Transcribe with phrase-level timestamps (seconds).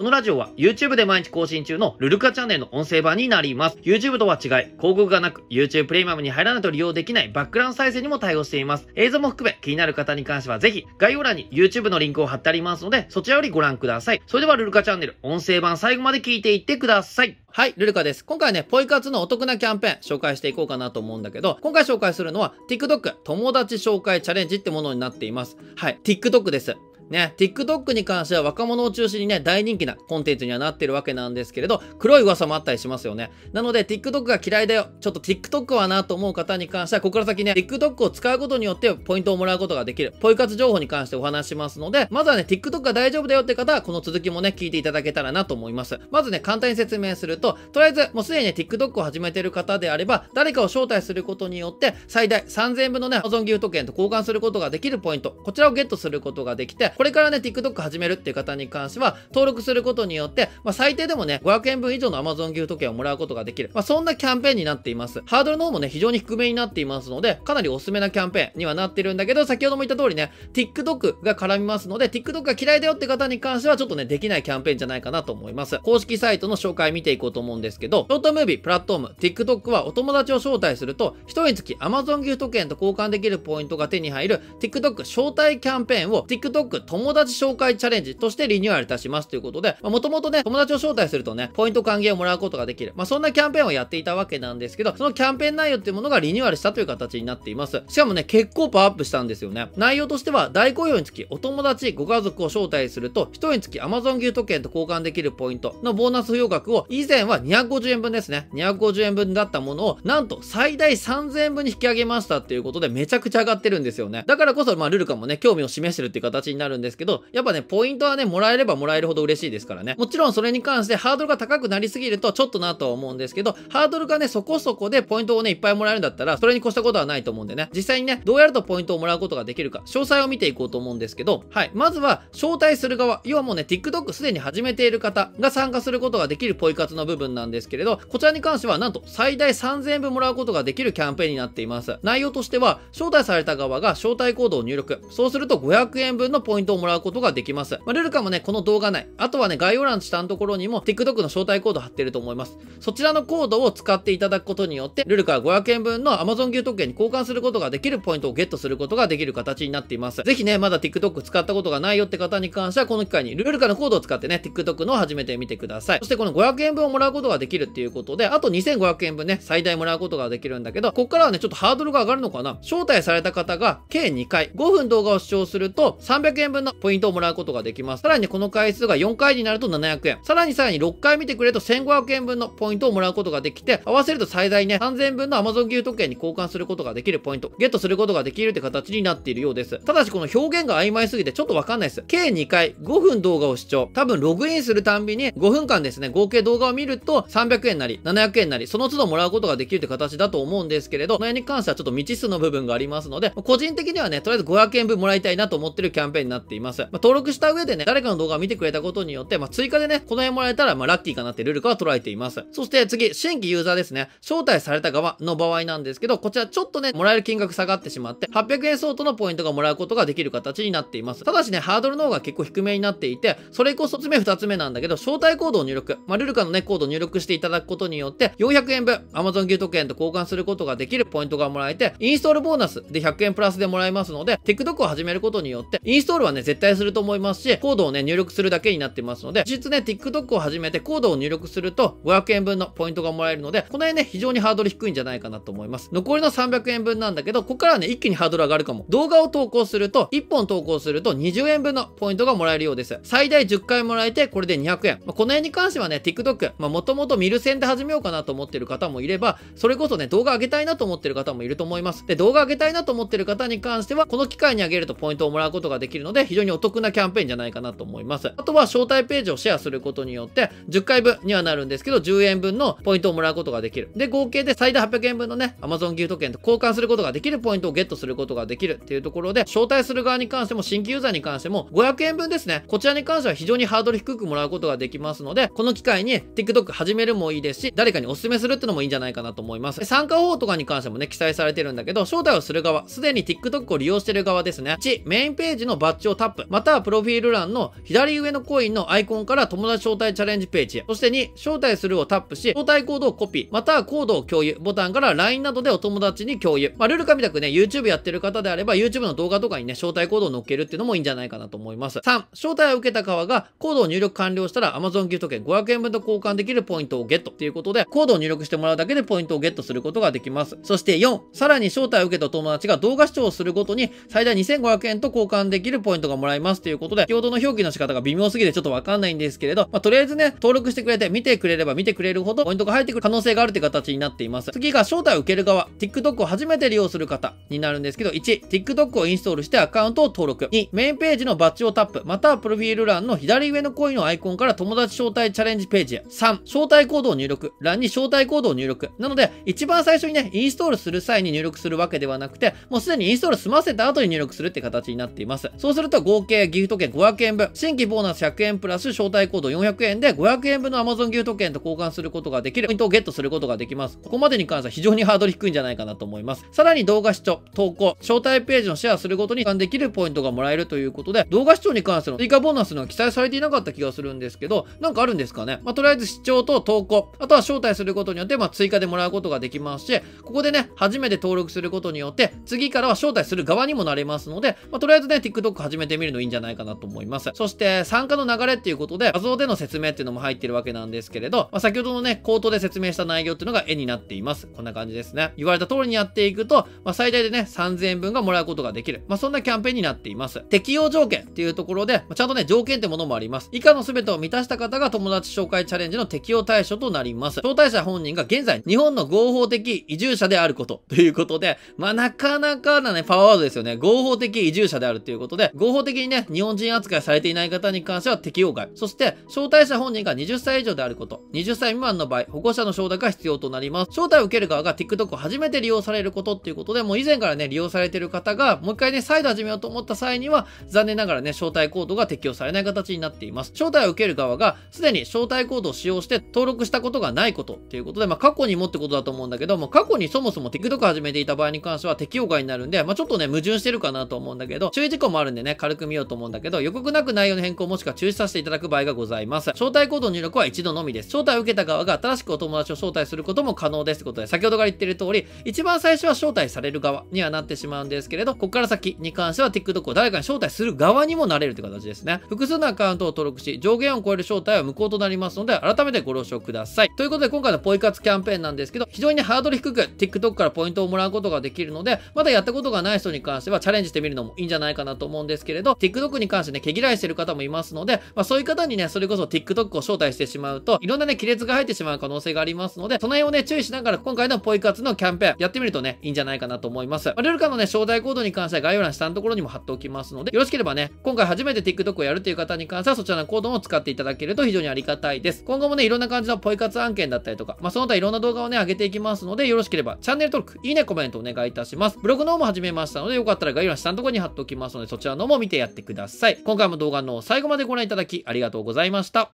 [0.00, 3.76] このラジオは YouTube で毎日更新中のルルカチャンネルの音声版になります。
[3.82, 8.88] YouTube とは違い、広告がなく YouTube プレミアムに入らないと利用できないバックグラウンド再生にも対応しています。
[8.94, 14.22] 映像も含め気になる方に関してはぜひ概要欄に YouTube のリンクを貼ってありますので、そちらよりご覧ください。
[14.26, 17.36] それではルルカチャンネル音声版最後まで聞いていってください。
[17.52, 18.24] はい、ルルカです。
[18.24, 25.58] 今回ね、ポイ活のお得なキャンペーン紹介していこうかなと思うんだけど、今回紹介するのは TikTok 友達紹介チャレンジってものになっています。
[25.76, 26.74] はい、TikTok です。
[27.10, 33.30] ね、TikTok に関しては若者を中心にね、大人気なコンテンツにはなってるわけなんですけれど、黒い噂もあったりしますよね。
[33.52, 34.86] なので、TikTok が嫌いだよ。
[35.00, 40.14] ちょっと TikTok はなと思う方に関しては、ここから先ね、TikTok を使うことによってポイントをもらうことができる。
[40.20, 45.98] ポイ活情報に関してお話しますので、まずはね、TikTok が大丈夫だよって方は、この続きもね、聞いていただけたらなと思います。
[46.12, 63.70] まずね、簡単に説明すると、とりあえず、もうすでにね、TikTok を始めてる方であれば、誰かを招待することによって、最大3000円分のね、保存ギフト券と交換することができるポイント、こちらをゲットすることができて、これからね、TikTok 始めるっていう方に関しては、登録することによって、まあ、最低でもね、500円分以上の Amazon ギフト券をもらうことができる。
[63.72, 65.22] まあ、そんなキャンペーンになっています。
[65.24, 75.78] ハードルの方もね、非常に低めになっていますので、かなりおすすめなキャンペーンにはなってるんだけど、先ほども言った通りね、TikTok が絡みますので、TikTok が嫌いだよって方に関しては、ちょっとね、できないキャンペーンじゃないかなと思います。
[75.78, 92.92] 公式サイトの紹介見ていこうと思うんですけど、ショートムービー、プラットフォーム、TikTok はお友達を招待すると、1人につき Amazon ギフト券と交換できるポイントが手に入る TikTok 招待キャンペーンを TikTok 友達紹介チャレンジとしてリニューアルいたしますということで、もともとね、友達を招待するとね、ポイント還元をもらうことができる。
[92.96, 97.80] まあ、そんなキャンペーンをやっていたわけなんですけど、そのキャンペーン内容っていうものがリニューアルしたという形になっています。
[97.88, 99.68] しかもね、結構パワーアップしたんですよね。
[99.76, 108.48] 内容としては、大雇用につき、お友達、ご家族を招待すると、1人につき Amazon ギフト券と交換できるポイントのボーナス付与額を、以前は250円分ですね。
[108.52, 114.24] 250円分だったものを、なんと最大3000円分に引き上げましたっていうことで、めちゃくちゃ上がってるんですよね。
[114.26, 119.94] だからこそ、まあ、ルルカもね、興味を示してるっていう形になるんですけど、やっぱね、ポイントはね、もらえればもらえるほど嬉しいですからね。
[119.98, 131.70] もちろんそれに関してハードルが高くなりすぎるとちょっとなとは思うんですけど、ハードルがね、そこそこでポイントをね、いっぱいもらえるんだったら、それに越したことはないと思うんでね、実際にね、どうやるとポイントをもらうことができるか、詳細を見ていこうと思うんですけど、はい。
[131.74, 141.98] まずは、招待する側、要はもうね、TikTok すでに始めている方が参加することができるポイ活の部分なんですけれど、こちらに関してはなんと最大3000円分もらうことができるキャンペーンになっています。
[142.02, 145.00] 内容としては、招待された側が招待コードを入力。
[145.10, 147.78] そうすると500円分のポイントイントをもらうことができます。
[147.84, 152.56] まあ、ルルカもね、この動画内、あとはね、概要欄下のところにも TikTok の招待コード貼ってると思います。
[152.78, 160.22] そちらのコードを使っていただくことによって、ルルから500円分の Amazon ギフト券に交換することができるポイントをゲットすることができる形になっています。
[160.22, 165.98] ぜひね、まだ TikTok 使ったことがないよって方に関しては、この機会にルルカのコードを使ってね、TikTok のを始めてみてください。
[166.00, 178.02] そしてこの500円分をもらうことができるっていうことで、あと2500円分ね、最大もらうことができるんだけど、ここからはね、ちょっとハードルが上がるのかな招待された方が計2回、5分動画を視聴すると、300円分のポイントをもらうことができます。
[178.02, 180.18] さらにこの回数が4回になると700円。
[180.22, 189.78] さらにさらに6回見てくれると1500円分のポイントをもらうことができて、合わせると最大ね、3000円分の Amazon ギフト券に交換することができるポイント、ゲットすることができるって形になっているようです。
[189.78, 192.04] ただしこの表現が曖昧すぎてちょっとわかんないです。
[192.06, 193.90] 計2回、5分動画を視聴。
[193.94, 206.82] 多分ログインするたんびに5分間ですね、合計動画を見ると300円なり、700円なり、その都度もらうことができるって形だと思うんですけれど、この辺に関してはちょっと未知数の部分がありますので、個人的にはね、とりあえず500円分もらいたいなと思ってるキャンペーンになっています。
[206.82, 212.44] まあ、登録した上でね、誰かの動画を見てくれたことによって、まあ、追加でね、この辺もらえたら、まあ、ラッキーかなってルルカは捉えています。
[212.52, 214.08] そして次、新規ユーザーですね。
[214.20, 221.24] 招待された側の場合なんですけど、こちらちょっとね、もらえる金額下がってしまって、800円相当のポイントがもらうことができる形になっています。
[221.24, 225.98] ただしね、ハードルの方が結構低めになっていて、それこそつ目2つ目なんだけど、招待コードを入力。
[226.06, 245.90] まあ、ルルカのね、コードを入力していただくことによって、400円分、Amazon ギフト券と交換することができるポイントがもらえて、インストールボーナスで100円プラスでもらえますので、TikTok を始めることによって、インストールはね、絶対すると思いますし、コードをね、入力するだけになってますので、実ね、TikTok を始めてコードを入力すると500円分のポイントがもらえるので、この辺ね、非常にハードル低いんじゃないかなと思います。
[245.92, 248.86] 残りの300円分なんだけど、ここからね、一気にハードル上がるかも。
[248.88, 252.98] 動画を投稿すると、1本投稿すると20円分のポイントがもらえるようです。
[253.02, 255.00] 最大10回もらえて、これで200円。
[255.04, 262.06] まあ、この辺に関してはね、TikTok、まあ、もともと見る線で始めようかなと思ってる方もいれば、それこそね、動画上げたいなと思ってる方もいると思います。
[262.06, 268.32] で、動画上げたいなと思ってる方に関しては、この機会に上げるとポイントをもらうことができるのでで、非常にお得なキャンペーンじゃないかなと思います。
[268.36, 273.90] あとは、招待ページをシェアすることによって、10回分にはなるんですけど、10円分のポイントをもらうことができる。
[273.96, 282.64] で、合計で最大800円分のね、Amazon ギフト券と交換することができるポイントをゲットすることができるっていうところで、招待する側に関しても、新規ユーザーに関しても、500円分ですね。
[282.68, 289.84] こちらに関しては非常にハードル低くもらうことができますので、この機会に TikTok 始めるもいいですし、誰かにお勧めするってのもいいんじゃないかなと思います。
[289.84, 294.76] 参加方法とかに関してもね、記載されてるんだけど、招待をする側、すでに TikTok を利用してる側ですね。
[294.80, 300.84] 1、メインページのバッジをタップ、またはプロフィール欄の左上のコインのアイコンから友達招待チャレンジページへ。
[300.86, 306.72] そして2、招待するをタップし、招待コードをコピー、またはコードを共有、ボタンから LINE などでお友達に共有。
[306.78, 311.98] まあ、ルールかみたくね、YouTube やってる方であれば、YouTube の動画とかにね、招待コードを載っけるっていうのもいいんじゃないかなと思います。
[311.98, 320.58] 3、招待を受けた側がコードを入力完了したら Amazon ギフト券500円分と交換できるポイントをゲットっていうことで、コードを入力してもらうだけでポイントをゲットすることができます。
[320.62, 334.50] そして4、さらに招待を受けた友達が動画視聴をするごとに最大2500円と交換できるポイントがもらえますということで、先ほどの表記の仕方が微妙すぎてちょっとわかんないんですけれど、まあ、とりあえずね、登録してくれて見てくれれば見てくれるほどポイントが入ってくる可能性があるという形になっています。
[334.52, 340.46] 次が招待を受ける側、TikTok を初めて利用する方になるんですけど、1、TikTok をインストールしてアカウントを登録。
[340.46, 346.04] 2、メインページのバッジをタップ、またはプロフィール欄の左上のコインのアイコンから友達招待チャレンジページへ。
[346.10, 347.52] 3、招待コードを入力。
[347.60, 348.90] 欄に招待コードを入力。
[348.98, 355.50] なので、一番最初にね、インストールする際に入力するわけではなくて、もうすでにインストール済ませた後に入力するって形になっています。
[355.58, 363.98] そうすると合計ギフト券500円分、新規ボーナス100円プラス招待コード400円で500円分の Amazon ギフト券と交換することができるポイントをゲットすることができます。
[363.98, 366.46] ここまでに関しては非常にハードル低いんじゃないかなと思います。
[366.52, 375.60] さらに動画視聴、投稿、招待ページのシェアすることに換できるポイントがもらえるということで、動画視聴に関しての追加ボーナスの記載されていなかった気がするんですけど、なんかあるんですかね？
[375.64, 387.30] まあ、とりあえず視聴と投稿、あとは招待することによって、まあ、追加でもらうことができますし、ここでね、初めて登録することによって、次からは招待する側にもなれますので、まあ、とりあえずね、TikTok 始めてみるのいいんじゃないかなと思います。
[387.34, 394.48] そして、参加の流れっていうことで、画像での説明っていうのも入ってるわけなんですけれど、まあ、先ほどのね、口頭で説明した内容っていうのが絵になっています。
[394.48, 395.32] こんな感じですね。
[395.36, 399.04] 言われた通りにやっていくと、まあ、最大でね、3000円分がもらうことができる。
[399.08, 400.40] まあ、そんなキャンペーンになっています。
[400.40, 403.48] 適用条件っていうところで、まあ、ちゃんとね、条件ってものもあります。
[403.52, 407.40] 以下の全てを満たした方が友達紹介チャレンジの適用対象となります。
[407.40, 413.76] 招待者本人が現在、日本の合法的移住者であることということで、まあ、なかなかなね、パワーワードですよね。
[413.76, 418.70] 合法的移住者であるということで、合法的にね、日本人扱いされていない方に関しては適用外。
[418.74, 421.22] そして、招待者本人が20歳以上であること。
[421.34, 423.90] 20歳未満の場合、保護者の承諾が必要となります。
[423.90, 433.52] 招待を受ける側が TikTok を初めて利用されることっていうことで、もう以前からね、利用されてる方が、もう一回ね、再度始めようと思った際には、残念ながらね、招待コードが適用されない形になっています。
[433.52, 449.50] 招待を受ける側が、すでに招待コードを使用して登録したことがないことっていうことで、まあ、過去にもってことだと思うんだけども、過去にそもそも TikTok 始めていた場合に関しては適用外になるんで、まあ、ちょっとね、矛盾してるかなと思うんだけど、注意事項もあるんでね、軽く見ようと思うんだけど、予告なく内容の変更もしくは中止させていただく場合がございます。
[449.50, 451.06] 招待コード入力は一度のみです。
[451.08, 462.20] 招待を受けた側が新しくお友達を招待することも可能ですということで、先ほどから言ってる通り、一番最初は招待される側にはなってしまうんですけれど、ここから先に関しては TikTok を誰かに招待する側にもなれるという形ですね。
[462.28, 466.90] 複数のアカウントを登録し、上限を超える招待は無効となりますので、改めてご了承ください。
[466.96, 487.08] ということで、今回のポイ活キャンペーンなんですけど、非常にハードル低く TikTok からポイントをもらうことができるので、まだやったことがない人に関してはチャレンジしてみるのもいいんじゃないかなと思うんですですけれど、TikTok に関してね、毛嫌いしてる方もいますので、まあそういう方にね、それこそ TikTok を招待してしまうと、いろんなね、亀裂が入ってしまう可能性がありますので、その辺をね、注意しながら今回のポイ活のキャンペーンやってみるとね、いいんじゃないかなと思います。
[487.08, 495.44] まあ、ルルカのね、招待コードに関しては概要欄下のところにも貼っておきますので、よろしければね、今回初めて TikTok をやるという方に関してはそちらのコードも使っていただけると非常にありがたいです。
[495.44, 501.98] 今後もね、いろんな感じのポイ活案件だったりとか、まあその他いろんな動画をね、上げていきますので、よろしければチャンネル登録、いいね、コメントお願いいたします。
[502.00, 506.38] ブログの方も始めましたので、よかったら概要欄下のところに貼っておきますので、そちらのも見てやってください。
[506.44, 509.28] 今回も動画の最後までご覧いただきありがとうございました。